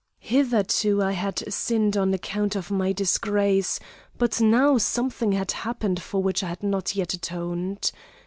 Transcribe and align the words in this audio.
"Hitherto 0.17 0.99
I 1.03 1.11
had 1.11 1.43
sinned 1.53 1.95
on 1.95 2.11
account 2.11 2.55
of 2.55 2.71
my 2.71 2.91
disgrace, 2.91 3.79
but 4.17 4.41
now 4.41 4.79
something 4.79 5.33
had 5.33 5.51
happened 5.51 6.01
for 6.01 6.23
which 6.23 6.41
I 6.41 6.47
had 6.47 6.63
not 6.63 6.95
yet 6.95 7.13
atoned. 7.13 7.91